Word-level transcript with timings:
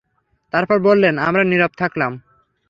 তারপর 0.53 0.77
বললেন, 0.79 1.15
আমরা 1.17 1.43
নীরব 1.43 1.71
থাকলাম। 1.77 2.11